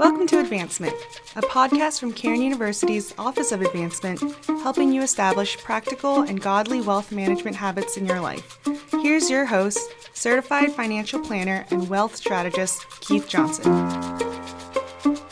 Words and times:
Welcome 0.00 0.26
to 0.28 0.40
Advancement, 0.40 0.94
a 1.36 1.42
podcast 1.42 2.00
from 2.00 2.14
Cairn 2.14 2.40
University's 2.40 3.12
Office 3.18 3.52
of 3.52 3.60
Advancement, 3.60 4.22
helping 4.46 4.94
you 4.94 5.02
establish 5.02 5.58
practical 5.58 6.22
and 6.22 6.40
godly 6.40 6.80
wealth 6.80 7.12
management 7.12 7.54
habits 7.54 7.98
in 7.98 8.06
your 8.06 8.18
life. 8.18 8.58
Here's 9.02 9.28
your 9.28 9.44
host, 9.44 9.78
certified 10.14 10.72
financial 10.72 11.20
planner 11.20 11.66
and 11.68 11.86
wealth 11.90 12.16
strategist, 12.16 12.86
Keith 13.00 13.28
Johnson. 13.28 13.70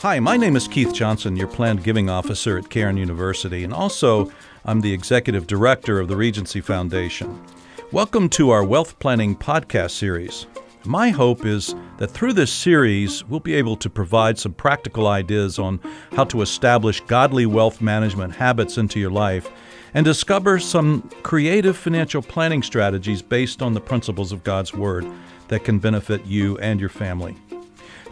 Hi, 0.01 0.19
my 0.19 0.37
name 0.37 0.55
is 0.55 0.67
Keith 0.67 0.93
Johnson, 0.93 1.35
your 1.35 1.47
planned 1.47 1.83
giving 1.83 2.07
officer 2.07 2.55
at 2.55 2.69
Cairn 2.69 2.95
University, 2.95 3.63
and 3.63 3.73
also 3.73 4.31
I'm 4.65 4.81
the 4.81 4.93
executive 4.93 5.47
director 5.47 5.99
of 5.99 6.09
the 6.09 6.15
Regency 6.15 6.61
Foundation. 6.61 7.43
Welcome 7.91 8.29
to 8.29 8.51
our 8.51 8.63
Wealth 8.63 8.99
Planning 8.99 9.35
podcast 9.35 9.91
series. 9.97 10.45
My 10.85 11.09
hope 11.09 11.45
is 11.45 11.75
that 11.97 12.09
through 12.09 12.33
this 12.33 12.51
series, 12.51 13.25
we'll 13.25 13.41
be 13.41 13.53
able 13.53 13.75
to 13.75 13.89
provide 13.89 14.39
some 14.39 14.53
practical 14.53 15.07
ideas 15.07 15.59
on 15.59 15.81
how 16.13 16.23
to 16.25 16.41
establish 16.41 17.01
godly 17.01 17.45
wealth 17.45 17.81
management 17.81 18.33
habits 18.33 18.77
into 18.77 18.97
your 18.97 19.11
life 19.11 19.49
and 19.93 20.05
discover 20.05 20.57
some 20.57 21.01
creative 21.21 21.75
financial 21.75 22.21
planning 22.21 22.63
strategies 22.63 23.21
based 23.21 23.61
on 23.61 23.73
the 23.73 23.81
principles 23.81 24.31
of 24.31 24.45
God's 24.45 24.73
Word 24.73 25.05
that 25.49 25.65
can 25.65 25.79
benefit 25.79 26.25
you 26.25 26.57
and 26.59 26.79
your 26.79 26.89
family. 26.89 27.35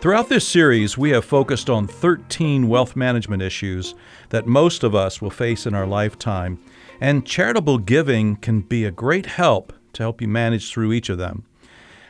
Throughout 0.02 0.28
this 0.28 0.46
series, 0.46 0.98
we 0.98 1.12
have 1.12 1.24
focused 1.24 1.70
on 1.70 1.88
13 1.88 2.68
wealth 2.68 2.98
management 2.98 3.42
issues 3.42 3.96
that 4.30 4.46
most 4.46 4.84
of 4.84 4.94
us 4.94 5.22
will 5.22 5.30
face 5.30 5.66
in 5.66 5.74
our 5.74 5.88
lifetime, 5.88 6.60
and 7.00 7.26
charitable 7.26 7.78
giving 7.78 8.36
can 8.36 8.60
be 8.60 8.84
a 8.84 8.92
great 8.92 9.26
help 9.26 9.72
to 9.94 10.04
help 10.04 10.22
you 10.22 10.28
manage 10.28 10.70
through 10.70 10.92
each 10.92 11.08
of 11.10 11.18
them. 11.18 11.46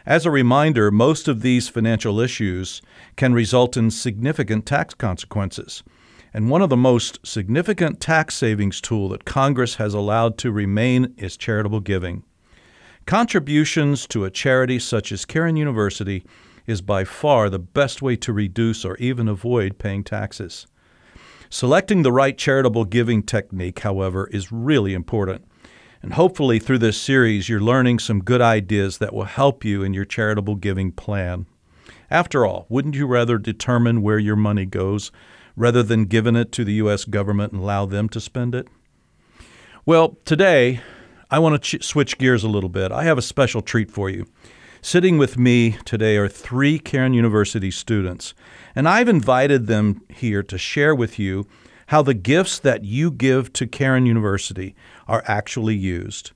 As 0.08 0.26
a 0.26 0.32
reminder, 0.32 0.90
most 0.90 1.28
of 1.28 1.42
these 1.42 1.68
financial 1.68 2.22
issues 2.22 2.82
can 3.18 3.34
result 3.34 3.76
in 3.76 3.92
significant 3.92 4.66
tax 4.66 4.94
consequences. 4.94 5.84
And 6.34 6.50
one 6.50 6.62
of 6.62 6.70
the 6.70 6.78
most 6.78 7.20
significant 7.28 8.00
tax 8.00 8.36
savings 8.36 8.80
tool 8.80 9.10
that 9.10 9.26
Congress 9.26 9.76
has 9.76 9.94
allowed 9.94 10.38
to 10.38 10.52
remain 10.54 11.14
is 11.18 11.36
charitable 11.36 11.82
giving. 11.82 12.24
Contributions 13.06 14.08
to 14.08 14.24
a 14.24 14.32
charity 14.32 14.80
such 14.80 15.12
as 15.12 15.26
Cairn 15.26 15.58
University 15.58 16.24
is 16.66 16.82
by 16.82 17.04
far 17.04 17.50
the 17.50 17.60
best 17.60 18.02
way 18.02 18.16
to 18.16 18.32
reduce 18.32 18.86
or 18.86 18.96
even 19.00 19.28
avoid 19.28 19.78
paying 19.78 20.06
taxes. 20.06 20.68
Selecting 21.50 22.04
the 22.04 22.14
right 22.14 22.38
charitable 22.38 22.86
giving 22.86 23.24
technique, 23.24 23.80
however, 23.80 24.28
is 24.28 24.54
really 24.54 24.94
important. 24.94 25.44
And 26.02 26.14
hopefully, 26.14 26.60
through 26.60 26.78
this 26.80 27.00
series, 27.00 27.50
you're 27.50 27.60
learning 27.60 28.00
some 28.00 28.24
good 28.24 28.42
ideas 28.42 29.00
that 29.00 29.14
will 29.14 29.26
help 29.26 29.66
you 29.66 29.84
in 29.84 29.94
your 29.94 30.06
charitable 30.06 30.56
giving 30.56 30.92
plan. 30.92 31.48
After 32.10 32.46
all, 32.46 32.66
wouldn't 32.70 32.96
you 32.96 33.08
rather 33.08 33.38
determine 33.38 34.02
where 34.02 34.20
your 34.20 34.36
money 34.36 34.66
goes 34.66 35.12
rather 35.56 35.84
than 35.84 36.06
giving 36.06 36.36
it 36.36 36.52
to 36.54 36.64
the 36.64 36.74
U.S. 36.74 37.04
government 37.04 37.52
and 37.52 37.62
allow 37.62 37.86
them 37.86 38.08
to 38.10 38.22
spend 38.22 38.56
it? 38.56 38.68
Well, 39.86 40.18
today, 40.24 40.82
I 41.30 41.40
want 41.40 41.62
to 41.62 41.80
ch- 41.80 41.84
switch 41.84 42.18
gears 42.18 42.44
a 42.44 42.50
little 42.50 42.70
bit. 42.70 42.92
I 42.92 43.04
have 43.04 43.18
a 43.18 43.22
special 43.22 43.62
treat 43.62 43.92
for 43.92 44.10
you. 44.10 44.28
Sitting 44.82 45.18
with 45.18 45.38
me 45.38 45.72
today 45.84 46.16
are 46.18 46.30
three 46.30 46.80
Cairn 46.80 47.14
University 47.14 47.72
students, 47.72 48.34
and 48.76 48.88
I've 48.88 49.10
invited 49.10 49.68
them 49.68 50.02
here 50.10 50.44
to 50.44 50.58
share 50.58 50.96
with 50.96 51.18
you 51.18 51.48
how 51.88 52.02
the 52.02 52.14
gifts 52.14 52.60
that 52.60 52.84
you 52.84 53.12
give 53.12 53.52
to 53.54 53.68
Cairn 53.68 54.06
University 54.06 54.76
are 55.08 55.24
actually 55.26 55.76
used. 55.76 56.32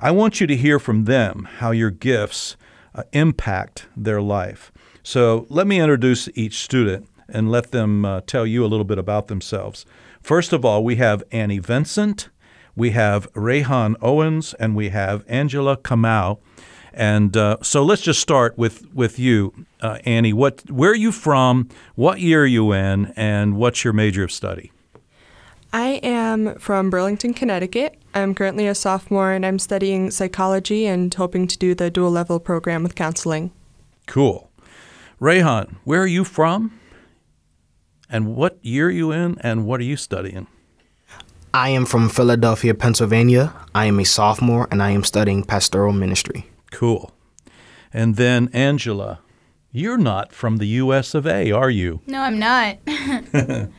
I 0.00 0.10
want 0.10 0.40
you 0.40 0.46
to 0.46 0.56
hear 0.56 0.78
from 0.78 1.04
them 1.04 1.48
how 1.58 1.70
your 1.70 1.90
gifts 1.90 2.56
uh, 2.94 3.04
impact 3.12 3.86
their 3.96 4.20
life. 4.20 4.72
So 5.02 5.46
let 5.48 5.66
me 5.66 5.80
introduce 5.80 6.28
each 6.34 6.58
student 6.58 7.08
and 7.28 7.50
let 7.50 7.70
them 7.70 8.04
uh, 8.04 8.20
tell 8.26 8.46
you 8.46 8.64
a 8.64 8.68
little 8.68 8.84
bit 8.84 8.98
about 8.98 9.28
themselves. 9.28 9.84
First 10.22 10.52
of 10.52 10.64
all, 10.64 10.82
we 10.82 10.96
have 10.96 11.22
Annie 11.30 11.58
Vincent, 11.58 12.28
we 12.76 12.90
have 12.90 13.30
Rayhan 13.34 13.96
Owens, 14.00 14.54
and 14.54 14.74
we 14.74 14.88
have 14.88 15.24
Angela 15.28 15.76
Kamau. 15.76 16.38
And 16.92 17.36
uh, 17.36 17.58
so 17.62 17.82
let's 17.84 18.02
just 18.02 18.20
start 18.20 18.56
with 18.56 18.86
with 18.94 19.18
you, 19.18 19.66
uh, 19.80 19.98
Annie. 20.04 20.32
What, 20.32 20.70
where 20.70 20.92
are 20.92 20.96
you 20.96 21.12
from? 21.12 21.68
What 21.94 22.20
year 22.20 22.42
are 22.42 22.46
you 22.46 22.72
in? 22.72 23.12
And 23.16 23.56
what's 23.56 23.84
your 23.84 23.92
major 23.92 24.24
of 24.24 24.32
study? 24.32 24.70
I 25.74 25.98
am 26.04 26.54
from 26.60 26.88
Burlington, 26.88 27.34
Connecticut. 27.34 28.00
I'm 28.14 28.32
currently 28.32 28.68
a 28.68 28.76
sophomore 28.76 29.32
and 29.32 29.44
I'm 29.44 29.58
studying 29.58 30.12
psychology 30.12 30.86
and 30.86 31.12
hoping 31.12 31.48
to 31.48 31.58
do 31.58 31.74
the 31.74 31.90
dual 31.90 32.12
level 32.12 32.38
program 32.38 32.84
with 32.84 32.94
counseling. 32.94 33.50
Cool. 34.06 34.52
Rayhan, 35.20 35.74
where 35.82 36.00
are 36.00 36.06
you 36.06 36.22
from? 36.22 36.78
And 38.08 38.36
what 38.36 38.56
year 38.62 38.86
are 38.86 38.90
you 38.92 39.10
in 39.10 39.36
and 39.40 39.66
what 39.66 39.80
are 39.80 39.84
you 39.84 39.96
studying? 39.96 40.46
I 41.52 41.70
am 41.70 41.86
from 41.86 42.08
Philadelphia, 42.08 42.72
Pennsylvania. 42.72 43.52
I 43.74 43.86
am 43.86 43.98
a 43.98 44.04
sophomore 44.04 44.68
and 44.70 44.80
I 44.80 44.90
am 44.90 45.02
studying 45.02 45.42
pastoral 45.42 45.92
ministry. 45.92 46.52
Cool. 46.70 47.10
And 47.92 48.14
then 48.14 48.48
Angela, 48.52 49.18
you're 49.72 49.98
not 49.98 50.32
from 50.32 50.58
the 50.58 50.66
US 50.66 51.16
of 51.16 51.26
A, 51.26 51.50
are 51.50 51.70
you? 51.70 52.00
No, 52.06 52.20
I'm 52.20 52.38
not. 52.38 52.76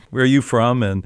Where 0.09 0.23
are 0.23 0.25
you 0.25 0.41
from 0.41 0.84
and 0.84 1.05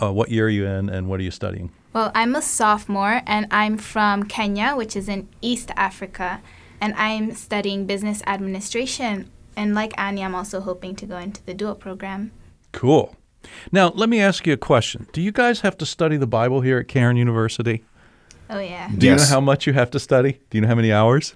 uh, 0.00 0.12
what 0.12 0.30
year 0.30 0.46
are 0.46 0.50
you 0.50 0.66
in 0.66 0.88
and 0.88 1.08
what 1.08 1.20
are 1.20 1.22
you 1.22 1.30
studying? 1.30 1.70
Well, 1.92 2.10
I'm 2.14 2.34
a 2.34 2.42
sophomore 2.42 3.22
and 3.26 3.46
I'm 3.50 3.78
from 3.78 4.24
Kenya, 4.24 4.74
which 4.74 4.96
is 4.96 5.08
in 5.08 5.28
East 5.40 5.70
Africa, 5.76 6.40
and 6.80 6.92
I'm 6.94 7.32
studying 7.34 7.86
business 7.86 8.22
administration. 8.26 9.30
And 9.56 9.74
like 9.74 9.92
Annie, 9.96 10.24
I'm 10.24 10.34
also 10.34 10.60
hoping 10.60 10.96
to 10.96 11.06
go 11.06 11.18
into 11.18 11.42
the 11.44 11.54
dual 11.54 11.76
program. 11.76 12.32
Cool. 12.72 13.16
Now, 13.70 13.90
let 13.90 14.08
me 14.08 14.20
ask 14.20 14.46
you 14.46 14.52
a 14.52 14.56
question. 14.56 15.06
Do 15.12 15.20
you 15.20 15.30
guys 15.30 15.60
have 15.60 15.78
to 15.78 15.86
study 15.86 16.16
the 16.16 16.26
Bible 16.26 16.62
here 16.62 16.78
at 16.78 16.88
Cairn 16.88 17.16
University? 17.16 17.84
Oh, 18.50 18.58
yeah. 18.58 18.90
Do 18.96 19.06
you 19.06 19.16
know 19.16 19.24
how 19.24 19.40
much 19.40 19.66
you 19.66 19.72
have 19.72 19.90
to 19.92 20.00
study? 20.00 20.40
Do 20.50 20.58
you 20.58 20.62
know 20.62 20.68
how 20.68 20.74
many 20.74 20.92
hours? 20.92 21.34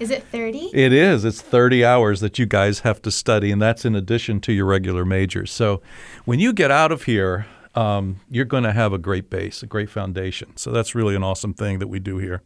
Is 0.00 0.10
it 0.10 0.24
30? 0.24 0.70
It 0.72 0.92
is. 0.92 1.24
It's 1.24 1.40
30 1.40 1.84
hours 1.84 2.20
that 2.20 2.38
you 2.38 2.46
guys 2.46 2.80
have 2.80 3.02
to 3.02 3.10
study, 3.10 3.50
and 3.52 3.60
that's 3.60 3.84
in 3.84 3.94
addition 3.94 4.40
to 4.40 4.52
your 4.52 4.66
regular 4.66 5.04
majors. 5.04 5.52
So 5.52 5.82
when 6.24 6.40
you 6.40 6.52
get 6.52 6.70
out 6.70 6.90
of 6.90 7.04
here, 7.04 7.46
um, 7.74 8.20
you're 8.28 8.44
going 8.44 8.64
to 8.64 8.72
have 8.72 8.92
a 8.92 8.98
great 8.98 9.30
base, 9.30 9.62
a 9.62 9.66
great 9.66 9.90
foundation. 9.90 10.56
So 10.56 10.70
that's 10.70 10.94
really 10.94 11.14
an 11.14 11.22
awesome 11.22 11.54
thing 11.54 11.78
that 11.78 11.88
we 11.88 11.98
do 11.98 12.18
here. 12.18 12.42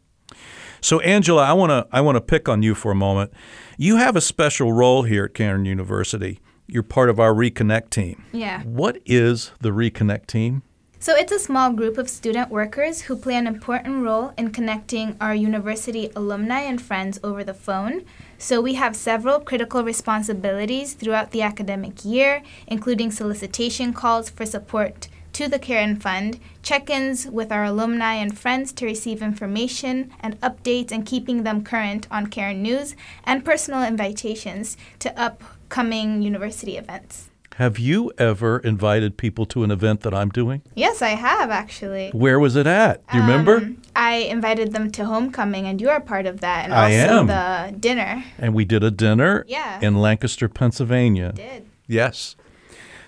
So 0.81 1.01
Angela, 1.01 1.45
I 1.45 1.53
want 1.53 1.71
to 1.71 1.87
I 1.91 2.01
want 2.01 2.17
to 2.17 2.21
pick 2.21 2.49
on 2.49 2.63
you 2.63 2.75
for 2.75 2.93
a 2.93 2.95
moment. 2.95 3.33
You 3.79 3.97
have 3.97 4.17
a 4.17 4.21
special 4.21 4.73
role 4.73 5.03
here 5.03 5.25
at 5.25 5.35
Cairn 5.35 5.65
University. 5.65 6.41
You're 6.67 6.83
part 6.83 7.11
of 7.11 7.21
our 7.21 7.33
Reconnect 7.33 7.91
team. 7.91 8.25
Yeah. 8.33 8.63
What 8.63 8.99
is 9.07 9.53
the 9.61 9.71
Reconnect 9.71 10.27
team? 10.27 10.63
So 10.99 11.15
it's 11.15 11.31
a 11.31 11.39
small 11.39 11.73
group 11.73 11.99
of 11.99 12.09
student 12.09 12.51
workers 12.51 13.03
who 13.03 13.17
play 13.17 13.37
an 13.37 13.47
important 13.47 14.03
role 14.03 14.33
in 14.37 14.51
connecting 14.51 15.17
our 15.21 15.35
university 15.35 16.11
alumni 16.17 16.61
and 16.61 16.81
friends 16.81 17.21
over 17.23 17.45
the 17.45 17.55
phone. 17.55 18.05
So 18.39 18.61
we 18.61 18.75
have 18.75 18.97
several 18.97 19.39
critical 19.41 19.85
responsibilities 19.85 20.95
throughout 20.95 21.31
the 21.31 21.43
academic 21.43 22.05
year, 22.05 22.43
including 22.67 23.11
solicitation 23.11 23.93
calls 23.93 24.31
for 24.31 24.47
support 24.47 25.09
to 25.37 25.49
the 25.49 25.59
Cairn 25.59 25.97
Fund, 25.97 26.41
check 26.63 26.89
ins 26.89 27.27
with 27.27 27.53
our 27.53 27.63
alumni 27.63 28.15
and 28.15 28.39
friends 28.39 28.73
to 28.73 28.87
receive 28.87 29.21
information 29.21 30.11
and 30.21 30.41
updates 30.41 30.91
and 30.91 31.05
keeping 31.05 31.43
them 31.43 31.63
current 31.63 32.07
on 32.11 32.29
Cairn 32.29 32.63
News, 32.63 32.97
and 33.23 33.45
personal 33.45 33.83
invitations 33.83 34.79
to 34.99 35.21
upcoming 35.21 36.23
university 36.23 36.79
events. 36.79 37.29
Have 37.57 37.79
you 37.79 38.11
ever 38.17 38.61
invited 38.61 39.19
people 39.19 39.45
to 39.47 39.63
an 39.63 39.71
event 39.71 40.01
that 40.01 40.15
I'm 40.15 40.31
doing? 40.31 40.63
Yes, 40.75 41.03
I 41.03 41.11
have 41.11 41.51
actually. 41.51 42.09
Where 42.15 42.41
was 42.41 42.57
it 42.57 42.67
at? 42.67 43.07
Do 43.09 43.19
you 43.19 43.23
um, 43.23 43.29
remember? 43.29 43.75
I 43.95 44.15
invited 44.15 44.73
them 44.73 44.91
to 44.93 45.05
homecoming, 45.05 45.67
and 45.67 45.83
you 45.83 45.91
are 45.91 46.01
part 46.01 46.25
of 46.25 46.41
that, 46.41 46.65
and 46.65 46.73
I 46.73 46.99
also 46.99 47.21
am. 47.21 47.27
the 47.27 47.79
dinner. 47.79 48.25
And 48.39 48.55
we 48.55 48.65
did 48.65 48.83
a 48.83 48.91
dinner 48.91 49.45
yeah. 49.47 49.81
in 49.83 49.97
Lancaster, 49.97 50.49
Pennsylvania. 50.49 51.33
did. 51.33 51.67
Yes. 51.87 52.37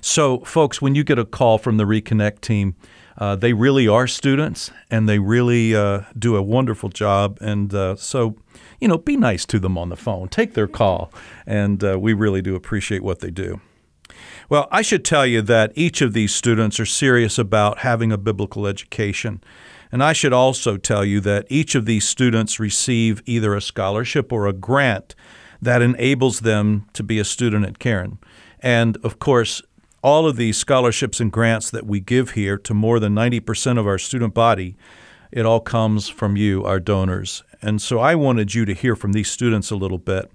So, 0.00 0.40
folks, 0.40 0.80
when 0.80 0.94
you 0.94 1.04
get 1.04 1.18
a 1.18 1.24
call 1.24 1.58
from 1.58 1.76
the 1.76 1.84
Reconnect 1.84 2.40
team, 2.40 2.76
uh, 3.16 3.34
they 3.34 3.52
really 3.52 3.88
are 3.88 4.06
students 4.06 4.70
and 4.90 5.08
they 5.08 5.18
really 5.18 5.74
uh, 5.74 6.02
do 6.18 6.36
a 6.36 6.42
wonderful 6.42 6.88
job. 6.88 7.38
And 7.40 7.74
uh, 7.74 7.96
so, 7.96 8.36
you 8.80 8.86
know, 8.86 8.98
be 8.98 9.16
nice 9.16 9.44
to 9.46 9.58
them 9.58 9.76
on 9.76 9.88
the 9.88 9.96
phone, 9.96 10.28
take 10.28 10.54
their 10.54 10.68
call, 10.68 11.12
and 11.46 11.82
uh, 11.82 11.98
we 11.98 12.12
really 12.12 12.42
do 12.42 12.54
appreciate 12.54 13.02
what 13.02 13.18
they 13.18 13.30
do. 13.30 13.60
Well, 14.48 14.68
I 14.70 14.82
should 14.82 15.04
tell 15.04 15.26
you 15.26 15.42
that 15.42 15.72
each 15.74 16.00
of 16.00 16.12
these 16.12 16.34
students 16.34 16.80
are 16.80 16.86
serious 16.86 17.38
about 17.38 17.78
having 17.78 18.12
a 18.12 18.18
biblical 18.18 18.66
education. 18.66 19.42
And 19.90 20.02
I 20.02 20.12
should 20.12 20.32
also 20.32 20.76
tell 20.76 21.04
you 21.04 21.20
that 21.20 21.46
each 21.48 21.74
of 21.74 21.86
these 21.86 22.06
students 22.06 22.60
receive 22.60 23.22
either 23.26 23.54
a 23.54 23.60
scholarship 23.60 24.32
or 24.32 24.46
a 24.46 24.52
grant 24.52 25.14
that 25.60 25.82
enables 25.82 26.40
them 26.40 26.86
to 26.92 27.02
be 27.02 27.18
a 27.18 27.24
student 27.24 27.66
at 27.66 27.78
Cairn. 27.78 28.18
And 28.60 28.96
of 28.98 29.18
course, 29.18 29.62
all 30.08 30.26
of 30.26 30.36
these 30.36 30.56
scholarships 30.56 31.20
and 31.20 31.30
grants 31.30 31.70
that 31.70 31.86
we 31.86 32.00
give 32.00 32.30
here 32.30 32.56
to 32.56 32.72
more 32.72 32.98
than 32.98 33.14
90% 33.14 33.78
of 33.78 33.86
our 33.86 33.98
student 33.98 34.32
body, 34.32 34.74
it 35.30 35.44
all 35.44 35.60
comes 35.60 36.08
from 36.08 36.34
you, 36.34 36.64
our 36.64 36.80
donors. 36.80 37.44
And 37.60 37.82
so 37.82 37.98
I 37.98 38.14
wanted 38.14 38.54
you 38.54 38.64
to 38.64 38.72
hear 38.72 38.96
from 38.96 39.12
these 39.12 39.30
students 39.30 39.70
a 39.70 39.76
little 39.76 39.98
bit. 39.98 40.32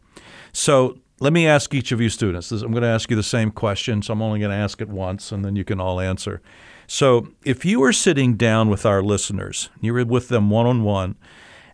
So 0.52 1.00
let 1.20 1.34
me 1.34 1.48
ask 1.48 1.74
each 1.74 1.92
of 1.92 2.00
you 2.00 2.10
students. 2.10 2.52
I'm 2.52 2.70
going 2.70 2.84
to 2.84 2.88
ask 2.88 3.10
you 3.10 3.16
the 3.16 3.24
same 3.24 3.50
question, 3.50 4.04
so 4.04 4.14
I'm 4.14 4.22
only 4.22 4.40
going 4.40 4.52
to 4.52 4.56
ask 4.58 4.80
it 4.80 4.90
once, 4.90 5.31
and 5.31 5.44
then 5.44 5.56
you 5.56 5.64
can 5.64 5.81
all 5.81 6.00
answer. 6.00 6.40
So, 6.86 7.30
if 7.44 7.66
you 7.66 7.80
were 7.80 7.94
sitting 7.94 8.36
down 8.36 8.70
with 8.70 8.86
our 8.86 9.02
listeners, 9.02 9.70
you 9.81 9.94
were 9.94 10.06
with 10.06 10.28
them 10.28 10.52
one 10.52 10.68
on 10.68 10.84
one, 10.84 11.16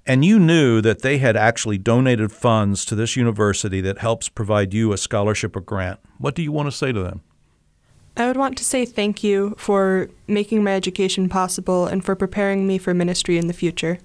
and 0.06 0.24
you 0.24 0.40
knew 0.40 0.80
that 0.81 1.01
they 1.01 1.18
had 1.18 1.36
actually 1.36 1.80
donated 1.80 2.31
funds 2.31 2.86
to 2.86 2.96
this 2.96 3.18
university 3.18 3.81
that 3.81 3.98
helps 3.98 4.30
provide 4.30 4.74
you 4.74 4.94
a 4.94 4.98
scholarship 4.98 5.56
or 5.56 5.62
grant, 5.62 6.00
what 6.19 6.36
do 6.36 6.44
you 6.44 6.54
want 6.54 6.68
to 6.68 6.78
say 6.78 6.94
to 6.94 7.04
them? 7.04 7.22
I 8.19 8.27
would 8.27 8.36
want 8.36 8.57
to 8.57 8.66
say 8.66 8.86
thank 8.86 9.24
you 9.24 9.56
for 9.57 10.10
making 10.27 10.62
my 10.62 10.74
education 10.74 11.30
possible 11.30 11.88
and 11.88 12.04
for 12.04 12.16
preparing 12.16 12.68
me 12.68 12.77
for 12.77 12.94
ministry 12.94 13.38
in 13.38 13.48
the 13.48 13.54
future. 13.54 14.00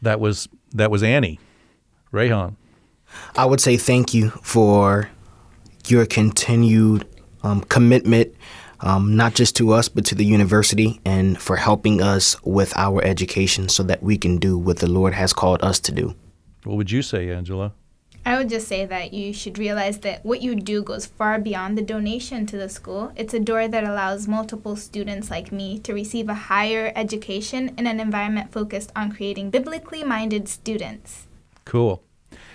That 0.00 0.18
was 0.18 0.48
that 0.72 0.90
was 0.90 1.02
Annie. 1.02 1.38
Rayhan. 2.10 2.56
I 3.36 3.44
would 3.44 3.60
say 3.60 3.76
thank 3.76 4.14
you 4.14 4.30
for 4.42 5.10
your 5.88 6.06
continued 6.06 7.06
um, 7.42 7.60
commitment, 7.62 8.34
um, 8.80 9.14
not 9.14 9.34
just 9.34 9.56
to 9.56 9.72
us, 9.72 9.90
but 9.90 10.06
to 10.06 10.14
the 10.14 10.24
university, 10.24 11.00
and 11.04 11.38
for 11.38 11.56
helping 11.56 12.00
us 12.00 12.40
with 12.44 12.72
our 12.76 13.04
education 13.04 13.68
so 13.68 13.82
that 13.82 14.02
we 14.02 14.16
can 14.16 14.38
do 14.38 14.56
what 14.56 14.78
the 14.78 14.90
Lord 14.90 15.12
has 15.12 15.34
called 15.34 15.62
us 15.62 15.80
to 15.80 15.92
do. 15.92 16.14
What 16.64 16.76
would 16.76 16.90
you 16.90 17.02
say, 17.02 17.30
Angela? 17.30 17.72
I 18.24 18.36
would 18.36 18.50
just 18.50 18.68
say 18.68 18.84
that 18.84 19.14
you 19.14 19.32
should 19.32 19.58
realize 19.58 19.98
that 20.00 20.24
what 20.24 20.42
you 20.42 20.54
do 20.54 20.82
goes 20.82 21.06
far 21.06 21.38
beyond 21.38 21.78
the 21.78 21.82
donation 21.82 22.44
to 22.46 22.58
the 22.58 22.68
school. 22.68 23.12
It's 23.16 23.32
a 23.32 23.40
door 23.40 23.66
that 23.66 23.84
allows 23.84 24.28
multiple 24.28 24.76
students 24.76 25.30
like 25.30 25.50
me 25.50 25.78
to 25.80 25.94
receive 25.94 26.28
a 26.28 26.34
higher 26.34 26.92
education 26.94 27.74
in 27.78 27.86
an 27.86 27.98
environment 27.98 28.52
focused 28.52 28.92
on 28.94 29.12
creating 29.12 29.50
biblically 29.50 30.04
minded 30.04 30.48
students. 30.48 31.26
Cool. 31.64 32.02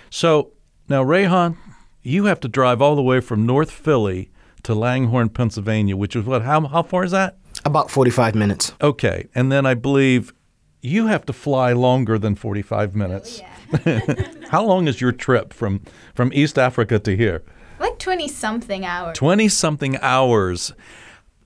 So 0.08 0.52
now, 0.88 1.02
Rayhan, 1.02 1.56
you 2.02 2.26
have 2.26 2.38
to 2.40 2.48
drive 2.48 2.80
all 2.80 2.94
the 2.94 3.02
way 3.02 3.20
from 3.20 3.44
North 3.44 3.72
Philly 3.72 4.30
to 4.62 4.74
Langhorne, 4.74 5.30
Pennsylvania, 5.30 5.96
which 5.96 6.14
is 6.14 6.24
what? 6.24 6.42
How, 6.42 6.60
how 6.68 6.84
far 6.84 7.02
is 7.02 7.10
that? 7.10 7.38
About 7.64 7.90
45 7.90 8.36
minutes. 8.36 8.72
Okay. 8.80 9.26
And 9.34 9.50
then 9.50 9.66
I 9.66 9.74
believe 9.74 10.32
you 10.80 11.08
have 11.08 11.26
to 11.26 11.32
fly 11.32 11.72
longer 11.72 12.18
than 12.18 12.36
45 12.36 12.94
minutes. 12.94 13.40
Oh, 13.40 13.42
yeah. 13.42 13.55
How 14.50 14.64
long 14.64 14.88
is 14.88 15.00
your 15.00 15.12
trip 15.12 15.52
from, 15.52 15.82
from 16.14 16.32
East 16.32 16.58
Africa 16.58 16.98
to 16.98 17.16
here? 17.16 17.42
like 17.78 17.98
20 17.98 18.28
something 18.28 18.84
hours. 18.84 19.16
20 19.18 19.48
something 19.48 19.98
hours. 20.00 20.72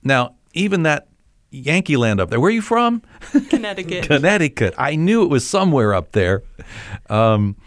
Now, 0.03 0.35
even 0.53 0.83
that 0.83 1.07
Yankee 1.49 1.97
land 1.97 2.19
up 2.21 2.29
there, 2.29 2.39
where 2.39 2.49
are 2.49 2.53
you 2.53 2.61
from? 2.61 3.01
Connecticut. 3.49 4.03
Connecticut. 4.07 4.73
I 4.77 4.95
knew 4.95 5.23
it 5.23 5.29
was 5.29 5.45
somewhere 5.45 5.93
up 5.93 6.13
there. 6.13 6.43
Um, 7.09 7.57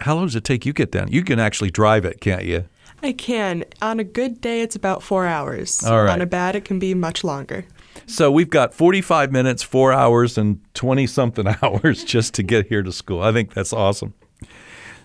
how 0.00 0.14
long 0.14 0.26
does 0.26 0.36
it 0.36 0.44
take 0.44 0.66
you 0.66 0.72
to 0.72 0.76
get 0.76 0.92
down? 0.92 1.10
You 1.10 1.22
can 1.22 1.38
actually 1.38 1.70
drive 1.70 2.04
it, 2.04 2.20
can't 2.20 2.44
you? 2.44 2.64
I 3.02 3.12
can. 3.12 3.64
On 3.80 3.98
a 3.98 4.04
good 4.04 4.40
day, 4.40 4.60
it's 4.60 4.76
about 4.76 5.02
four 5.02 5.26
hours. 5.26 5.82
All 5.84 6.02
right. 6.04 6.12
On 6.12 6.20
a 6.20 6.26
bad, 6.26 6.54
it 6.56 6.64
can 6.64 6.78
be 6.78 6.94
much 6.94 7.24
longer. 7.24 7.64
So 8.06 8.30
we've 8.30 8.50
got 8.50 8.74
45 8.74 9.32
minutes, 9.32 9.62
four 9.62 9.92
hours, 9.92 10.36
and 10.38 10.60
20 10.74 11.06
something 11.06 11.46
hours 11.62 12.04
just 12.04 12.34
to 12.34 12.42
get 12.42 12.66
here 12.66 12.82
to 12.82 12.92
school. 12.92 13.22
I 13.22 13.32
think 13.32 13.54
that's 13.54 13.72
awesome. 13.72 14.14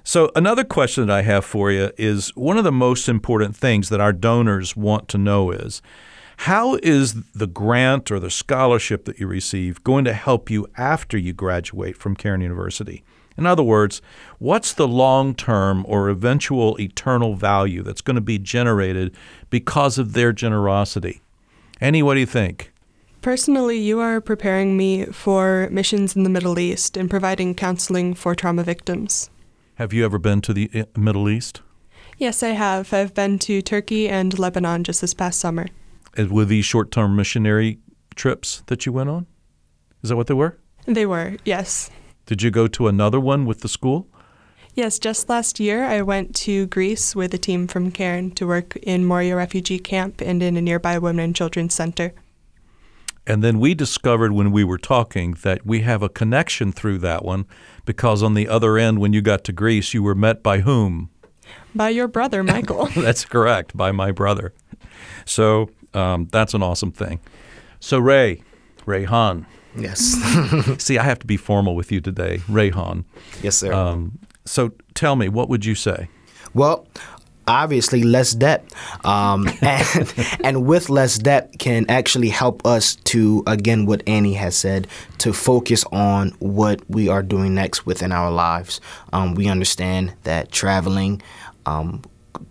So, 0.07 0.31
another 0.35 0.63
question 0.63 1.07
that 1.07 1.13
I 1.13 1.21
have 1.23 1.43
for 1.43 1.71
you 1.71 1.91
is 1.97 2.29
one 2.35 2.59
of 2.59 2.63
the 2.63 2.71
most 2.71 3.09
important 3.09 3.55
things 3.55 3.89
that 3.89 3.99
our 3.99 4.13
donors 4.13 4.75
want 4.75 5.07
to 5.09 5.17
know 5.17 5.49
is 5.49 5.81
how 6.37 6.75
is 6.83 7.15
the 7.31 7.47
grant 7.47 8.11
or 8.11 8.19
the 8.19 8.29
scholarship 8.29 9.05
that 9.05 9.19
you 9.19 9.25
receive 9.25 9.83
going 9.83 10.05
to 10.05 10.13
help 10.13 10.51
you 10.51 10.67
after 10.77 11.17
you 11.17 11.33
graduate 11.33 11.97
from 11.97 12.15
Cairn 12.15 12.41
University? 12.41 13.03
In 13.37 13.45
other 13.45 13.63
words, 13.63 14.01
what's 14.37 14.73
the 14.73 14.87
long 14.87 15.33
term 15.33 15.83
or 15.87 16.09
eventual 16.09 16.79
eternal 16.79 17.35
value 17.35 17.81
that's 17.81 18.01
going 18.01 18.15
to 18.15 18.21
be 18.21 18.37
generated 18.37 19.15
because 19.49 19.97
of 19.97 20.13
their 20.13 20.31
generosity? 20.31 21.21
Annie, 21.81 22.03
what 22.03 22.13
do 22.13 22.19
you 22.19 22.25
think? 22.25 22.71
Personally, 23.25 23.79
you 23.79 24.01
are 24.01 24.21
preparing 24.21 24.77
me 24.77 25.05
for 25.05 25.67
missions 25.71 26.15
in 26.15 26.21
the 26.21 26.29
Middle 26.29 26.59
East 26.59 26.95
and 26.95 27.09
providing 27.09 27.55
counseling 27.55 28.13
for 28.13 28.35
trauma 28.35 28.61
victims. 28.61 29.31
Have 29.79 29.91
you 29.91 30.05
ever 30.05 30.19
been 30.19 30.41
to 30.41 30.53
the 30.53 30.69
uh, 30.75 30.83
Middle 30.95 31.27
East? 31.27 31.63
Yes, 32.19 32.43
I 32.43 32.49
have. 32.49 32.93
I've 32.93 33.15
been 33.15 33.39
to 33.39 33.63
Turkey 33.63 34.07
and 34.07 34.37
Lebanon 34.37 34.83
just 34.83 35.01
this 35.01 35.15
past 35.15 35.39
summer. 35.39 35.65
And 36.15 36.29
Were 36.31 36.45
these 36.45 36.65
short 36.65 36.91
term 36.91 37.15
missionary 37.15 37.79
trips 38.13 38.61
that 38.67 38.85
you 38.85 38.93
went 38.93 39.09
on? 39.09 39.25
Is 40.03 40.09
that 40.09 40.17
what 40.17 40.27
they 40.27 40.35
were? 40.35 40.59
They 40.85 41.07
were, 41.07 41.37
yes. 41.43 41.89
Did 42.27 42.43
you 42.43 42.51
go 42.51 42.67
to 42.67 42.87
another 42.87 43.19
one 43.19 43.47
with 43.47 43.61
the 43.61 43.67
school? 43.67 44.07
Yes, 44.75 44.99
just 44.99 45.29
last 45.29 45.59
year 45.59 45.83
I 45.83 46.03
went 46.03 46.35
to 46.35 46.67
Greece 46.67 47.15
with 47.15 47.33
a 47.33 47.39
team 47.39 47.65
from 47.65 47.89
Cairn 47.89 48.29
to 48.35 48.45
work 48.45 48.75
in 48.83 49.03
Moria 49.03 49.35
refugee 49.35 49.79
camp 49.79 50.21
and 50.21 50.43
in 50.43 50.55
a 50.55 50.61
nearby 50.61 50.99
women 50.99 51.25
and 51.25 51.35
children's 51.35 51.73
center. 51.73 52.13
And 53.27 53.43
then 53.43 53.59
we 53.59 53.73
discovered 53.73 54.31
when 54.33 54.51
we 54.51 54.63
were 54.63 54.77
talking 54.77 55.35
that 55.41 55.65
we 55.65 55.81
have 55.81 56.03
a 56.03 56.09
connection 56.09 56.71
through 56.71 56.99
that 56.99 57.25
one 57.25 57.45
because 57.83 58.21
on 58.21 58.35
the 58.35 58.47
other 58.47 58.77
end, 58.77 58.99
when 58.99 59.13
you 59.13 59.21
got 59.21 59.43
to 59.45 59.51
Greece, 59.51 59.93
you 59.93 60.03
were 60.03 60.15
met 60.15 60.43
by 60.43 60.59
whom? 60.59 61.09
By 61.73 61.89
your 61.89 62.07
brother, 62.07 62.43
Michael. 62.55 62.85
That's 62.95 63.25
correct, 63.25 63.75
by 63.75 63.91
my 63.91 64.11
brother. 64.11 64.53
So 65.25 65.69
um, 65.95 66.27
that's 66.31 66.53
an 66.53 66.61
awesome 66.61 66.91
thing. 66.91 67.19
So, 67.79 67.99
Ray, 67.99 68.43
Ray 68.85 69.05
Han. 69.05 69.45
Yes. 69.75 69.99
See, 70.83 70.97
I 70.97 71.03
have 71.03 71.19
to 71.19 71.27
be 71.27 71.37
formal 71.37 71.75
with 71.75 71.91
you 71.91 71.99
today, 72.01 72.41
Ray 72.47 72.69
Han. 72.69 73.05
yes, 73.41 73.57
sir. 73.57 73.73
Um, 73.73 74.19
so 74.45 74.71
tell 74.93 75.15
me, 75.15 75.27
what 75.29 75.49
would 75.49 75.65
you 75.65 75.75
say? 75.75 76.07
Well, 76.53 76.87
obviously, 77.47 78.03
less 78.03 78.33
debt, 78.33 78.65
um, 79.03 79.47
and, 79.61 80.13
and 80.43 80.65
with 80.65 80.89
less 80.89 81.17
debt 81.17 81.55
can 81.59 81.85
actually 81.89 82.29
help 82.29 82.65
us 82.65 82.95
to 82.95 83.43
again 83.47 83.85
what 83.85 84.03
Annie 84.07 84.33
has 84.33 84.55
said 84.55 84.87
to 85.19 85.33
focus 85.33 85.83
on 85.91 86.29
what 86.39 86.81
we 86.89 87.07
are 87.07 87.23
doing 87.23 87.55
next 87.55 87.85
within 87.85 88.11
our 88.11 88.31
lives. 88.31 88.81
Um, 89.13 89.35
we 89.35 89.47
understand 89.47 90.13
that 90.23 90.51
traveling 90.51 91.21
um, 91.65 92.01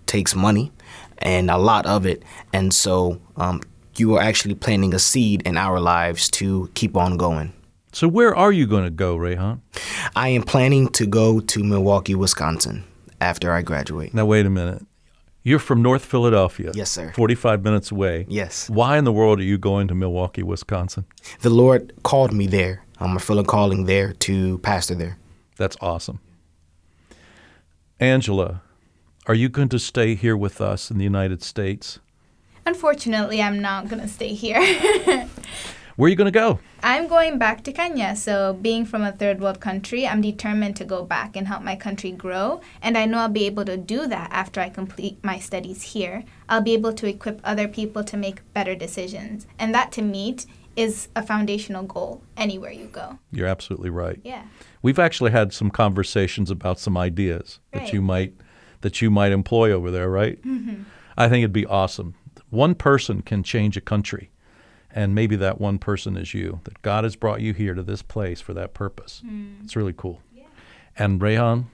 takes 0.06 0.34
money, 0.34 0.72
and 1.18 1.50
a 1.50 1.58
lot 1.58 1.86
of 1.86 2.06
it, 2.06 2.22
and 2.52 2.72
so 2.72 3.20
um, 3.36 3.60
you 3.96 4.14
are 4.16 4.22
actually 4.22 4.54
planting 4.54 4.94
a 4.94 4.98
seed 4.98 5.42
in 5.46 5.56
our 5.56 5.80
lives 5.80 6.28
to 6.28 6.70
keep 6.74 6.96
on 6.96 7.16
going. 7.16 7.52
So, 7.92 8.08
where 8.08 8.34
are 8.34 8.50
you 8.50 8.66
going 8.66 8.82
to 8.82 8.90
go, 8.90 9.16
Rayhan? 9.16 9.60
I 10.16 10.30
am 10.30 10.42
planning 10.42 10.88
to 10.88 11.06
go 11.06 11.38
to 11.38 11.62
Milwaukee, 11.62 12.16
Wisconsin 12.16 12.84
after 13.24 13.52
I 13.52 13.62
graduate. 13.62 14.12
Now, 14.12 14.26
wait 14.26 14.44
a 14.44 14.50
minute. 14.50 14.82
You're 15.42 15.58
from 15.58 15.82
North 15.82 16.04
Philadelphia. 16.04 16.72
Yes, 16.74 16.90
sir. 16.90 17.12
45 17.14 17.64
minutes 17.64 17.90
away. 17.90 18.26
Yes. 18.28 18.68
Why 18.70 18.96
in 18.98 19.04
the 19.04 19.12
world 19.12 19.40
are 19.40 19.44
you 19.44 19.58
going 19.58 19.88
to 19.88 19.94
Milwaukee, 19.94 20.42
Wisconsin? 20.42 21.04
The 21.40 21.50
Lord 21.50 21.92
called 22.02 22.32
me 22.32 22.46
there. 22.46 22.84
I'm 22.98 23.16
a 23.16 23.20
feeling 23.20 23.44
calling 23.44 23.84
there 23.84 24.12
to 24.12 24.58
pastor 24.58 24.94
there. 24.94 25.18
That's 25.56 25.76
awesome. 25.80 26.20
Angela, 28.00 28.62
are 29.26 29.34
you 29.34 29.48
going 29.48 29.68
to 29.70 29.78
stay 29.78 30.14
here 30.14 30.36
with 30.36 30.60
us 30.60 30.90
in 30.90 30.98
the 30.98 31.04
United 31.04 31.42
States? 31.42 31.98
Unfortunately, 32.66 33.42
I'm 33.42 33.60
not 33.60 33.88
going 33.88 34.00
to 34.00 34.08
stay 34.08 34.34
here. 34.34 34.60
Where 35.96 36.08
are 36.08 36.10
you 36.10 36.16
going 36.16 36.32
to 36.32 36.36
go? 36.36 36.58
I'm 36.82 37.06
going 37.06 37.38
back 37.38 37.62
to 37.64 37.72
Kenya. 37.72 38.16
So, 38.16 38.52
being 38.52 38.84
from 38.84 39.02
a 39.02 39.12
third 39.12 39.40
world 39.40 39.60
country, 39.60 40.08
I'm 40.08 40.20
determined 40.20 40.74
to 40.76 40.84
go 40.84 41.04
back 41.04 41.36
and 41.36 41.46
help 41.46 41.62
my 41.62 41.76
country 41.76 42.10
grow. 42.10 42.60
And 42.82 42.98
I 42.98 43.06
know 43.06 43.18
I'll 43.18 43.28
be 43.28 43.46
able 43.46 43.64
to 43.66 43.76
do 43.76 44.08
that 44.08 44.28
after 44.32 44.60
I 44.60 44.70
complete 44.70 45.22
my 45.22 45.38
studies 45.38 45.82
here. 45.82 46.24
I'll 46.48 46.62
be 46.62 46.72
able 46.72 46.94
to 46.94 47.06
equip 47.06 47.40
other 47.44 47.68
people 47.68 48.02
to 48.04 48.16
make 48.16 48.52
better 48.52 48.74
decisions. 48.74 49.46
And 49.56 49.72
that 49.72 49.92
to 49.92 50.02
me 50.02 50.36
is 50.74 51.08
a 51.14 51.22
foundational 51.22 51.84
goal 51.84 52.22
anywhere 52.36 52.72
you 52.72 52.86
go. 52.86 53.20
You're 53.30 53.46
absolutely 53.46 53.90
right. 53.90 54.20
Yeah. 54.24 54.42
We've 54.82 54.98
actually 54.98 55.30
had 55.30 55.52
some 55.52 55.70
conversations 55.70 56.50
about 56.50 56.80
some 56.80 56.96
ideas 56.96 57.60
that 57.70 57.92
you 57.92 58.02
might 58.02 58.34
that 58.80 59.00
you 59.00 59.10
might 59.10 59.30
employ 59.30 59.70
over 59.70 59.92
there, 59.92 60.10
right? 60.10 60.42
Mm-hmm. 60.42 60.82
I 61.16 61.28
think 61.28 61.42
it'd 61.42 61.52
be 61.52 61.66
awesome. 61.66 62.14
One 62.50 62.74
person 62.74 63.22
can 63.22 63.42
change 63.42 63.76
a 63.76 63.80
country, 63.80 64.30
and 64.94 65.14
maybe 65.14 65.36
that 65.36 65.60
one 65.60 65.78
person 65.78 66.16
is 66.16 66.32
you. 66.32 66.60
That 66.64 66.80
God 66.80 67.04
has 67.04 67.16
brought 67.16 67.40
you 67.42 67.52
here 67.52 67.74
to 67.74 67.82
this 67.82 68.00
place 68.00 68.40
for 68.40 68.54
that 68.54 68.72
purpose. 68.72 69.20
Hmm. 69.26 69.56
It's 69.62 69.76
really 69.76 69.92
cool. 69.94 70.20
And 70.96 71.20
Rayhan, 71.20 71.66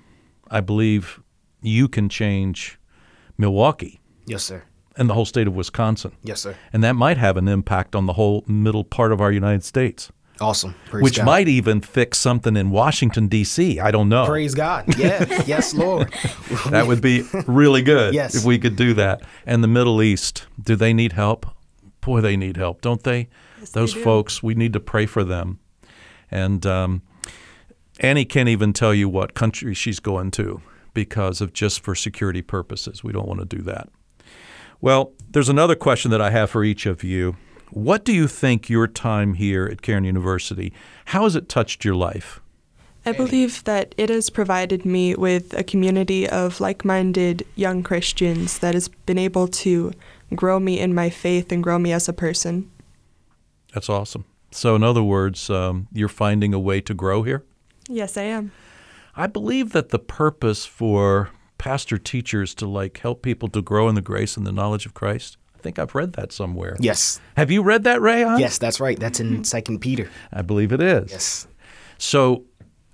I 0.50 0.60
believe 0.60 1.20
you 1.60 1.86
can 1.88 2.08
change 2.08 2.78
Milwaukee 3.36 4.00
Yes, 4.26 4.42
sir. 4.44 4.62
and 4.96 5.08
the 5.10 5.14
whole 5.14 5.26
state 5.26 5.46
of 5.46 5.54
Wisconsin, 5.54 6.12
Yes, 6.24 6.40
sir. 6.40 6.56
and 6.72 6.82
that 6.82 6.94
might 6.96 7.18
have 7.18 7.36
an 7.36 7.46
impact 7.46 7.94
on 7.94 8.06
the 8.06 8.14
whole 8.14 8.44
middle 8.46 8.82
part 8.84 9.12
of 9.12 9.20
our 9.20 9.30
United 9.30 9.62
States, 9.64 10.10
Awesome. 10.40 10.74
Praise 10.86 11.02
which 11.02 11.16
God. 11.18 11.26
might 11.26 11.48
even 11.48 11.82
fix 11.82 12.16
something 12.16 12.56
in 12.56 12.70
Washington 12.70 13.28
D.C. 13.28 13.78
I 13.78 13.90
don't 13.90 14.08
know. 14.08 14.24
Praise 14.24 14.54
God. 14.54 14.96
Yeah. 14.98 15.42
yes, 15.46 15.74
Lord. 15.74 16.10
That 16.70 16.86
would 16.86 17.02
be 17.02 17.24
really 17.46 17.82
good 17.82 18.14
Yes. 18.14 18.34
if 18.34 18.44
we 18.46 18.58
could 18.58 18.74
do 18.76 18.94
that. 18.94 19.20
And 19.44 19.62
the 19.62 19.68
Middle 19.68 20.00
East, 20.02 20.46
do 20.62 20.76
they 20.76 20.94
need 20.94 21.12
help? 21.12 21.44
Boy, 22.00 22.20
they 22.20 22.36
need 22.36 22.56
help, 22.56 22.80
don't 22.80 23.02
they? 23.02 23.28
Those 23.72 23.94
do. 23.94 24.02
folks, 24.02 24.42
we 24.42 24.54
need 24.54 24.72
to 24.72 24.80
pray 24.80 25.06
for 25.06 25.24
them. 25.24 25.58
And 26.30 26.64
um, 26.64 27.02
Annie 28.00 28.24
can't 28.24 28.48
even 28.48 28.72
tell 28.72 28.94
you 28.94 29.08
what 29.08 29.34
country 29.34 29.74
she's 29.74 30.00
going 30.00 30.30
to, 30.32 30.62
because 30.94 31.40
of 31.40 31.52
just 31.52 31.80
for 31.80 31.94
security 31.94 32.42
purposes. 32.42 33.04
We 33.04 33.12
don't 33.12 33.28
want 33.28 33.40
to 33.40 33.56
do 33.56 33.62
that. 33.62 33.88
Well, 34.80 35.12
there's 35.30 35.48
another 35.48 35.74
question 35.74 36.10
that 36.10 36.22
I 36.22 36.30
have 36.30 36.50
for 36.50 36.64
each 36.64 36.86
of 36.86 37.04
you. 37.04 37.36
What 37.70 38.04
do 38.04 38.12
you 38.12 38.26
think 38.26 38.68
your 38.70 38.86
time 38.86 39.34
here 39.34 39.66
at 39.66 39.82
Cairn 39.82 40.04
University, 40.04 40.72
how 41.06 41.24
has 41.24 41.36
it 41.36 41.48
touched 41.48 41.84
your 41.84 41.94
life? 41.94 42.40
I 43.06 43.12
believe 43.12 43.64
that 43.64 43.94
it 43.96 44.10
has 44.10 44.28
provided 44.28 44.84
me 44.84 45.14
with 45.14 45.54
a 45.54 45.62
community 45.62 46.28
of 46.28 46.60
like 46.60 46.84
minded 46.84 47.46
young 47.56 47.82
Christians 47.82 48.58
that 48.58 48.74
has 48.74 48.88
been 48.88 49.16
able 49.18 49.48
to 49.48 49.92
grow 50.34 50.60
me 50.60 50.78
in 50.78 50.94
my 50.94 51.10
faith 51.10 51.52
and 51.52 51.62
grow 51.62 51.78
me 51.78 51.92
as 51.92 52.08
a 52.08 52.12
person. 52.12 52.70
That's 53.74 53.88
awesome. 53.88 54.24
So, 54.50 54.74
in 54.74 54.82
other 54.82 55.02
words, 55.02 55.48
um, 55.48 55.86
you're 55.92 56.08
finding 56.08 56.52
a 56.52 56.58
way 56.58 56.80
to 56.80 56.94
grow 56.94 57.22
here? 57.22 57.44
Yes, 57.88 58.16
I 58.16 58.22
am. 58.22 58.52
I 59.16 59.26
believe 59.26 59.72
that 59.72 59.90
the 59.90 59.98
purpose 59.98 60.66
for 60.66 61.30
pastor 61.58 61.98
teachers 61.98 62.54
to 62.54 62.66
like 62.66 62.98
help 62.98 63.22
people 63.22 63.48
to 63.48 63.60
grow 63.62 63.88
in 63.88 63.94
the 63.94 64.00
grace 64.00 64.36
and 64.36 64.46
the 64.46 64.52
knowledge 64.52 64.86
of 64.86 64.94
Christ. 64.94 65.36
I 65.56 65.62
think 65.62 65.78
I've 65.78 65.94
read 65.94 66.14
that 66.14 66.32
somewhere. 66.32 66.76
Yes. 66.80 67.20
Have 67.36 67.50
you 67.50 67.62
read 67.62 67.84
that, 67.84 68.00
Ray? 68.00 68.20
Yes, 68.20 68.56
that's 68.56 68.80
right. 68.80 68.98
That's 68.98 69.20
in 69.20 69.44
Second 69.44 69.80
Peter. 69.80 70.08
I 70.32 70.42
believe 70.42 70.72
it 70.72 70.80
is. 70.80 71.10
Yes. 71.10 71.46
So, 71.98 72.44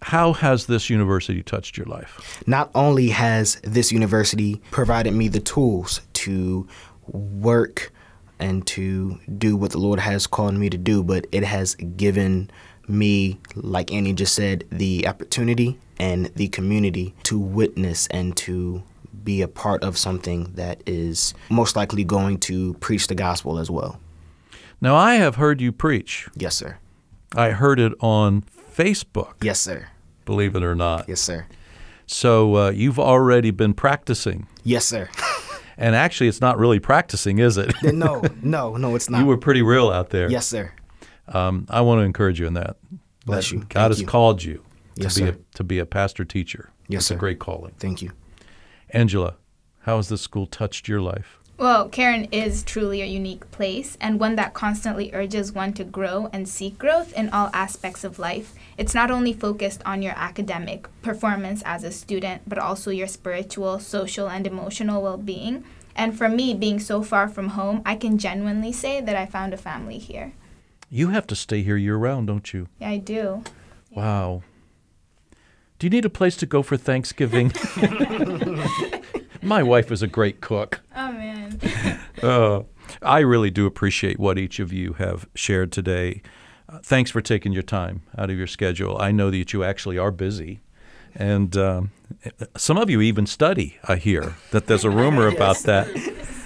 how 0.02 0.32
has 0.32 0.66
this 0.66 0.90
university 0.90 1.42
touched 1.42 1.76
your 1.76 1.86
life? 1.86 2.42
Not 2.46 2.70
only 2.74 3.08
has 3.10 3.60
this 3.62 3.92
university 3.92 4.60
provided 4.72 5.14
me 5.14 5.28
the 5.28 5.40
tools 5.40 6.00
to 6.14 6.66
work 7.08 7.92
and 8.38 8.66
to 8.66 9.18
do 9.38 9.56
what 9.56 9.70
the 9.72 9.78
Lord 9.78 10.00
has 10.00 10.26
called 10.26 10.54
me 10.54 10.68
to 10.70 10.76
do, 10.78 11.02
but 11.02 11.26
it 11.32 11.44
has 11.44 11.74
given 11.74 12.50
me, 12.88 13.40
like 13.54 13.92
Annie 13.92 14.12
just 14.12 14.34
said, 14.34 14.64
the 14.70 15.06
opportunity 15.08 15.78
and 15.98 16.26
the 16.36 16.48
community 16.48 17.14
to 17.24 17.38
witness 17.38 18.06
and 18.08 18.36
to 18.36 18.82
be 19.24 19.42
a 19.42 19.48
part 19.48 19.82
of 19.82 19.96
something 19.96 20.52
that 20.54 20.82
is 20.86 21.34
most 21.50 21.74
likely 21.76 22.04
going 22.04 22.38
to 22.38 22.74
preach 22.74 23.06
the 23.08 23.14
gospel 23.14 23.58
as 23.58 23.70
well. 23.70 23.98
Now, 24.80 24.94
I 24.94 25.14
have 25.14 25.36
heard 25.36 25.60
you 25.60 25.72
preach. 25.72 26.28
Yes, 26.36 26.54
sir. 26.54 26.78
I 27.34 27.50
heard 27.50 27.80
it 27.80 27.92
on 28.00 28.42
Facebook. 28.42 29.34
Yes, 29.42 29.58
sir. 29.58 29.88
Believe 30.26 30.54
it 30.54 30.62
or 30.62 30.74
not. 30.74 31.08
Yes, 31.08 31.20
sir. 31.20 31.46
So 32.06 32.56
uh, 32.56 32.70
you've 32.70 33.00
already 33.00 33.50
been 33.50 33.74
practicing. 33.74 34.46
Yes, 34.62 34.84
sir. 34.84 35.08
And 35.78 35.94
actually, 35.94 36.28
it's 36.28 36.40
not 36.40 36.58
really 36.58 36.80
practicing, 36.80 37.38
is 37.38 37.56
it? 37.58 37.72
no, 37.82 38.22
no, 38.42 38.76
no, 38.76 38.94
it's 38.96 39.10
not. 39.10 39.20
you 39.20 39.26
were 39.26 39.36
pretty 39.36 39.62
real 39.62 39.90
out 39.90 40.10
there. 40.10 40.30
Yes, 40.30 40.46
sir. 40.46 40.72
Um, 41.28 41.66
I 41.68 41.80
want 41.82 41.98
to 42.00 42.02
encourage 42.04 42.40
you 42.40 42.46
in 42.46 42.54
that. 42.54 42.76
Bless 43.26 43.50
you. 43.52 43.58
God 43.60 43.68
Thank 43.70 43.88
has 43.90 44.00
you. 44.00 44.06
called 44.06 44.42
you 44.42 44.62
to 44.96 45.02
Yes, 45.02 45.18
be 45.18 45.24
a, 45.28 45.36
to 45.54 45.64
be 45.64 45.78
a 45.78 45.86
pastor 45.86 46.24
teacher. 46.24 46.70
Yes, 46.88 47.00
it's 47.00 47.06
sir. 47.08 47.14
a 47.16 47.18
great 47.18 47.38
calling. 47.40 47.74
Thank 47.78 48.00
you. 48.00 48.12
Angela, 48.90 49.34
how 49.80 49.96
has 49.96 50.08
this 50.08 50.20
school 50.22 50.46
touched 50.46 50.86
your 50.88 51.00
life? 51.00 51.38
Well, 51.58 51.88
Cairn 51.88 52.24
is 52.32 52.62
truly 52.62 53.00
a 53.00 53.06
unique 53.06 53.50
place 53.50 53.96
and 53.98 54.20
one 54.20 54.36
that 54.36 54.52
constantly 54.52 55.10
urges 55.14 55.52
one 55.52 55.72
to 55.74 55.84
grow 55.84 56.28
and 56.30 56.46
seek 56.46 56.78
growth 56.78 57.14
in 57.14 57.30
all 57.30 57.48
aspects 57.54 58.04
of 58.04 58.18
life. 58.18 58.52
It's 58.76 58.94
not 58.94 59.10
only 59.10 59.32
focused 59.32 59.80
on 59.86 60.02
your 60.02 60.12
academic 60.16 60.86
performance 61.00 61.62
as 61.64 61.82
a 61.82 61.90
student, 61.90 62.42
but 62.46 62.58
also 62.58 62.90
your 62.90 63.06
spiritual, 63.06 63.78
social, 63.78 64.28
and 64.28 64.46
emotional 64.46 65.02
well 65.02 65.16
being. 65.16 65.64
And 65.94 66.16
for 66.16 66.28
me, 66.28 66.52
being 66.52 66.78
so 66.78 67.02
far 67.02 67.26
from 67.26 67.50
home, 67.50 67.80
I 67.86 67.96
can 67.96 68.18
genuinely 68.18 68.72
say 68.72 69.00
that 69.00 69.16
I 69.16 69.24
found 69.24 69.54
a 69.54 69.56
family 69.56 69.96
here. 69.96 70.34
You 70.90 71.08
have 71.08 71.26
to 71.28 71.34
stay 71.34 71.62
here 71.62 71.78
year 71.78 71.96
round, 71.96 72.26
don't 72.26 72.52
you? 72.52 72.68
Yeah, 72.78 72.90
I 72.90 72.98
do. 72.98 73.44
Wow. 73.90 74.42
Do 75.78 75.86
you 75.86 75.90
need 75.90 76.04
a 76.04 76.10
place 76.10 76.36
to 76.36 76.46
go 76.46 76.62
for 76.62 76.76
Thanksgiving? 76.76 77.50
My 79.42 79.62
wife 79.62 79.90
is 79.90 80.02
a 80.02 80.06
great 80.06 80.42
cook. 80.42 80.82
Uh, 82.22 82.62
I 83.02 83.20
really 83.20 83.50
do 83.50 83.66
appreciate 83.66 84.18
what 84.18 84.38
each 84.38 84.58
of 84.58 84.72
you 84.72 84.94
have 84.94 85.28
shared 85.34 85.70
today. 85.70 86.22
Uh, 86.66 86.78
thanks 86.78 87.10
for 87.10 87.20
taking 87.20 87.52
your 87.52 87.62
time 87.62 88.02
out 88.16 88.30
of 88.30 88.38
your 88.38 88.46
schedule. 88.46 88.96
I 88.98 89.12
know 89.12 89.30
that 89.30 89.52
you 89.52 89.62
actually 89.62 89.98
are 89.98 90.10
busy. 90.10 90.60
And 91.14 91.54
um, 91.58 91.90
some 92.56 92.78
of 92.78 92.88
you 92.88 93.02
even 93.02 93.26
study, 93.26 93.78
I 93.84 93.96
hear, 93.96 94.36
that 94.50 94.66
there's 94.66 94.84
a 94.84 94.90
rumor 94.90 95.26
about 95.34 95.58
that. 95.60 95.88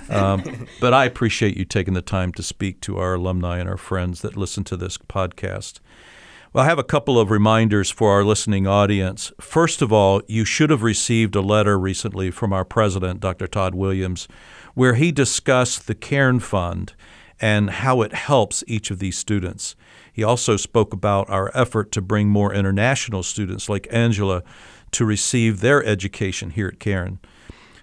Um, 0.08 0.66
but 0.80 0.92
I 0.92 1.04
appreciate 1.04 1.56
you 1.56 1.64
taking 1.64 1.94
the 1.94 2.02
time 2.02 2.32
to 2.32 2.42
speak 2.42 2.80
to 2.82 2.98
our 2.98 3.14
alumni 3.14 3.58
and 3.58 3.68
our 3.68 3.76
friends 3.76 4.22
that 4.22 4.36
listen 4.36 4.64
to 4.64 4.76
this 4.76 4.98
podcast. 4.98 5.78
Well, 6.52 6.64
I 6.64 6.68
have 6.68 6.80
a 6.80 6.84
couple 6.84 7.16
of 7.16 7.30
reminders 7.30 7.90
for 7.90 8.10
our 8.10 8.24
listening 8.24 8.66
audience. 8.66 9.30
First 9.40 9.82
of 9.82 9.92
all, 9.92 10.20
you 10.26 10.44
should 10.44 10.70
have 10.70 10.82
received 10.82 11.36
a 11.36 11.40
letter 11.40 11.78
recently 11.78 12.32
from 12.32 12.52
our 12.52 12.64
president, 12.64 13.20
Dr. 13.20 13.46
Todd 13.46 13.76
Williams, 13.76 14.26
where 14.74 14.94
he 14.94 15.12
discussed 15.12 15.86
the 15.86 15.94
Cairn 15.94 16.40
Fund 16.40 16.94
and 17.40 17.70
how 17.70 18.02
it 18.02 18.12
helps 18.12 18.64
each 18.66 18.90
of 18.90 18.98
these 18.98 19.16
students. 19.16 19.76
He 20.12 20.24
also 20.24 20.56
spoke 20.56 20.92
about 20.92 21.30
our 21.30 21.52
effort 21.54 21.92
to 21.92 22.02
bring 22.02 22.28
more 22.28 22.52
international 22.52 23.22
students 23.22 23.68
like 23.68 23.86
Angela 23.92 24.42
to 24.90 25.04
receive 25.04 25.60
their 25.60 25.84
education 25.84 26.50
here 26.50 26.66
at 26.66 26.80
Cairn. 26.80 27.20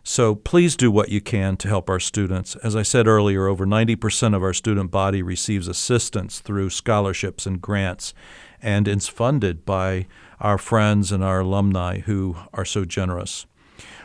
So 0.03 0.35
please 0.35 0.75
do 0.75 0.91
what 0.91 1.09
you 1.09 1.19
can 1.19 1.55
to 1.57 1.67
help 1.69 1.89
our 1.89 1.99
students. 1.99 2.57
As 2.57 2.75
I 2.75 2.81
said 2.81 3.07
earlier, 3.07 3.47
over 3.47 3.65
90% 3.65 4.35
of 4.35 4.43
our 4.43 4.53
student 4.53 4.91
body 4.91 5.21
receives 5.21 5.67
assistance 5.69 6.39
through 6.39 6.69
scholarships 6.69 7.45
and 7.45 7.61
grants, 7.61 8.13
and 8.61 8.87
it's 8.87 9.07
funded 9.07 9.65
by 9.65 10.07
our 10.39 10.57
friends 10.57 11.11
and 11.11 11.23
our 11.23 11.39
alumni 11.39 11.99
who 11.99 12.35
are 12.53 12.65
so 12.65 12.85
generous. 12.85 13.45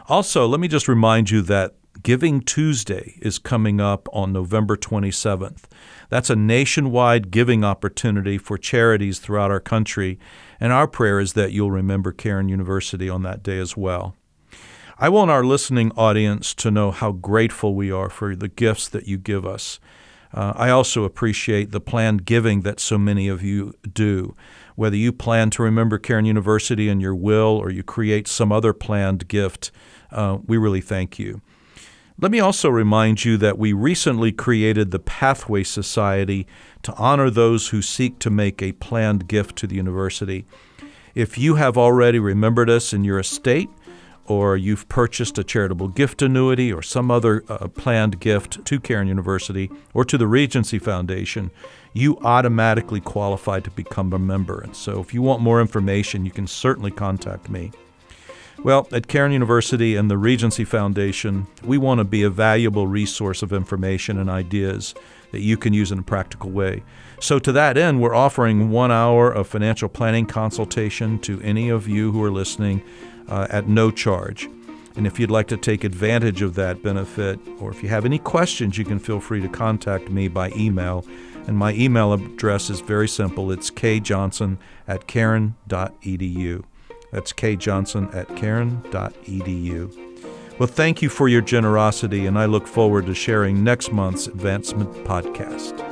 Also, 0.08 0.46
let 0.46 0.60
me 0.60 0.68
just 0.68 0.88
remind 0.88 1.30
you 1.30 1.42
that 1.42 1.74
Giving 2.02 2.40
Tuesday 2.40 3.14
is 3.20 3.38
coming 3.38 3.80
up 3.80 4.08
on 4.12 4.32
November 4.32 4.76
27th. 4.76 5.64
That's 6.08 6.30
a 6.30 6.36
nationwide 6.36 7.30
giving 7.30 7.64
opportunity 7.64 8.38
for 8.38 8.58
charities 8.58 9.18
throughout 9.18 9.52
our 9.52 9.60
country, 9.60 10.18
and 10.58 10.72
our 10.72 10.88
prayer 10.88 11.20
is 11.20 11.34
that 11.34 11.52
you'll 11.52 11.70
remember 11.70 12.10
Cairn 12.10 12.48
University 12.48 13.08
on 13.08 13.22
that 13.22 13.42
day 13.42 13.58
as 13.58 13.76
well. 13.76 14.16
I 14.98 15.10
want 15.10 15.30
our 15.30 15.44
listening 15.44 15.92
audience 15.96 16.54
to 16.54 16.70
know 16.70 16.90
how 16.90 17.12
grateful 17.12 17.74
we 17.74 17.92
are 17.92 18.10
for 18.10 18.34
the 18.34 18.48
gifts 18.48 18.88
that 18.88 19.06
you 19.06 19.16
give 19.16 19.46
us. 19.46 19.78
Uh, 20.34 20.52
I 20.56 20.70
also 20.70 21.04
appreciate 21.04 21.72
the 21.72 21.80
planned 21.80 22.24
giving 22.24 22.62
that 22.62 22.80
so 22.80 22.96
many 22.96 23.28
of 23.28 23.42
you 23.42 23.74
do. 23.92 24.34
Whether 24.76 24.96
you 24.96 25.12
plan 25.12 25.50
to 25.50 25.62
remember 25.62 25.98
Cairn 25.98 26.24
University 26.24 26.88
in 26.88 27.00
your 27.00 27.14
will 27.14 27.56
or 27.58 27.70
you 27.70 27.82
create 27.82 28.26
some 28.26 28.50
other 28.50 28.72
planned 28.72 29.28
gift, 29.28 29.70
uh, 30.10 30.38
we 30.46 30.56
really 30.56 30.80
thank 30.80 31.18
you. 31.18 31.42
Let 32.20 32.30
me 32.30 32.40
also 32.40 32.68
remind 32.68 33.24
you 33.24 33.36
that 33.38 33.58
we 33.58 33.72
recently 33.72 34.32
created 34.32 34.90
the 34.90 34.98
Pathway 34.98 35.64
Society 35.64 36.46
to 36.82 36.94
honor 36.94 37.30
those 37.30 37.68
who 37.68 37.82
seek 37.82 38.18
to 38.20 38.30
make 38.30 38.62
a 38.62 38.72
planned 38.72 39.28
gift 39.28 39.56
to 39.56 39.66
the 39.66 39.76
university. 39.76 40.46
If 41.14 41.36
you 41.36 41.56
have 41.56 41.76
already 41.76 42.18
remembered 42.18 42.70
us 42.70 42.92
in 42.92 43.04
your 43.04 43.18
estate, 43.18 43.68
or 44.26 44.56
you've 44.56 44.88
purchased 44.88 45.38
a 45.38 45.44
charitable 45.44 45.88
gift 45.88 46.22
annuity 46.22 46.72
or 46.72 46.82
some 46.82 47.10
other 47.10 47.44
uh, 47.48 47.68
planned 47.68 48.20
gift 48.20 48.64
to 48.64 48.78
Cairn 48.78 49.08
University 49.08 49.70
or 49.94 50.04
to 50.04 50.16
the 50.16 50.26
Regency 50.26 50.78
Foundation, 50.78 51.50
you 51.92 52.18
automatically 52.20 53.00
qualify 53.00 53.60
to 53.60 53.70
become 53.70 54.12
a 54.12 54.18
member. 54.18 54.60
And 54.60 54.74
so 54.76 55.00
if 55.00 55.12
you 55.12 55.22
want 55.22 55.42
more 55.42 55.60
information, 55.60 56.24
you 56.24 56.30
can 56.30 56.46
certainly 56.46 56.90
contact 56.90 57.50
me. 57.50 57.72
Well, 58.62 58.86
at 58.92 59.08
Cairn 59.08 59.32
University 59.32 59.96
and 59.96 60.08
the 60.08 60.16
Regency 60.16 60.64
Foundation, 60.64 61.48
we 61.64 61.78
want 61.78 61.98
to 61.98 62.04
be 62.04 62.22
a 62.22 62.30
valuable 62.30 62.86
resource 62.86 63.42
of 63.42 63.52
information 63.52 64.18
and 64.18 64.30
ideas 64.30 64.94
that 65.32 65.40
you 65.40 65.56
can 65.56 65.72
use 65.72 65.90
in 65.90 65.98
a 65.98 66.02
practical 66.02 66.50
way. 66.50 66.84
So, 67.18 67.38
to 67.40 67.52
that 67.52 67.76
end, 67.76 68.00
we're 68.00 68.14
offering 68.14 68.70
one 68.70 68.92
hour 68.92 69.32
of 69.32 69.48
financial 69.48 69.88
planning 69.88 70.26
consultation 70.26 71.18
to 71.20 71.40
any 71.40 71.70
of 71.70 71.88
you 71.88 72.12
who 72.12 72.22
are 72.22 72.30
listening 72.30 72.82
uh, 73.28 73.46
at 73.50 73.68
no 73.68 73.90
charge. 73.90 74.48
And 74.94 75.06
if 75.06 75.18
you'd 75.18 75.30
like 75.30 75.48
to 75.48 75.56
take 75.56 75.84
advantage 75.84 76.42
of 76.42 76.54
that 76.56 76.82
benefit, 76.82 77.40
or 77.58 77.70
if 77.70 77.82
you 77.82 77.88
have 77.88 78.04
any 78.04 78.18
questions, 78.18 78.76
you 78.76 78.84
can 78.84 78.98
feel 78.98 79.20
free 79.20 79.40
to 79.40 79.48
contact 79.48 80.10
me 80.10 80.28
by 80.28 80.50
email. 80.50 81.06
And 81.46 81.56
my 81.56 81.72
email 81.72 82.12
address 82.12 82.70
is 82.70 82.80
very 82.80 83.08
simple 83.08 83.50
it's 83.50 83.70
kjohnson 83.70 84.58
at 84.86 85.06
cairn.edu. 85.06 86.64
That's 87.10 87.32
kjohnson 87.32 88.14
at 88.14 88.36
cairn.edu. 88.36 90.12
Well, 90.58 90.68
thank 90.68 91.02
you 91.02 91.08
for 91.08 91.28
your 91.28 91.40
generosity, 91.40 92.26
and 92.26 92.38
I 92.38 92.44
look 92.44 92.66
forward 92.66 93.06
to 93.06 93.14
sharing 93.14 93.64
next 93.64 93.90
month's 93.90 94.26
Advancement 94.26 94.92
Podcast. 95.04 95.91